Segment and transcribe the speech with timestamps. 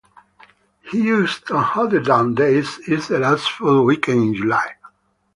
[0.89, 4.73] "Houston Hoedown Days" is the last full weekend in July.